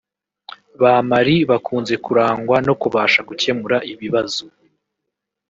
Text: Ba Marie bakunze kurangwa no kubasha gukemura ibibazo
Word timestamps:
Ba 0.81 0.93
Marie 1.09 1.47
bakunze 1.51 1.93
kurangwa 2.05 2.57
no 2.67 2.73
kubasha 2.81 3.19
gukemura 3.29 3.77
ibibazo 3.91 4.43